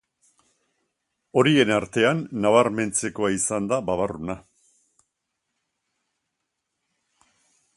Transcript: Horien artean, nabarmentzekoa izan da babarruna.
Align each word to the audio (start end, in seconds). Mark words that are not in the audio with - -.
Horien 1.41 1.71
artean, 1.75 2.23
nabarmentzekoa 2.45 3.29
izan 3.35 3.67
da 3.73 3.79
babarruna. 3.91 4.39